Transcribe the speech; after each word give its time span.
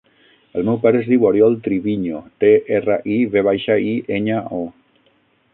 El 0.59 0.63
meu 0.69 0.79
pare 0.85 0.97
es 1.01 1.09
diu 1.11 1.25
Oriol 1.31 1.57
Triviño: 1.67 2.23
te, 2.45 2.51
erra, 2.81 2.99
i, 3.17 3.21
ve 3.37 3.47
baixa, 3.49 3.79
i, 3.93 3.97
enya, 4.21 4.45
o. 4.63 4.67